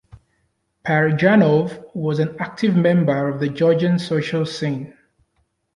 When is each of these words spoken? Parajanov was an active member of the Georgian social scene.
Parajanov 0.83 1.93
was 1.93 2.17
an 2.17 2.35
active 2.39 2.75
member 2.75 3.27
of 3.27 3.39
the 3.39 3.47
Georgian 3.49 3.99
social 3.99 4.47
scene. 4.47 4.97